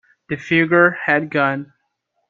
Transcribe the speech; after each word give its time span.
The 0.29 0.35
figure 0.35 0.97
had 1.05 1.29
gone. 1.29 1.73